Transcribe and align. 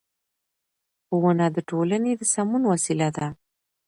ښوونه 1.05 1.45
د 1.55 1.57
ټولنې 1.69 2.11
د 2.17 2.21
سمون 2.33 2.61
وسیله 2.71 3.07
ده 3.17 3.27